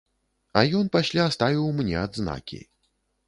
[0.59, 2.61] А ён пасля ставіў мне адзнакі.